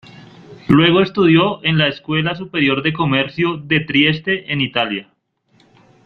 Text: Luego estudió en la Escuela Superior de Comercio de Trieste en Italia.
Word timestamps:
Luego 0.67 1.01
estudió 1.01 1.63
en 1.63 1.77
la 1.77 1.87
Escuela 1.87 2.33
Superior 2.33 2.81
de 2.81 2.91
Comercio 2.91 3.57
de 3.57 3.81
Trieste 3.81 4.51
en 4.51 4.59
Italia. 4.59 5.09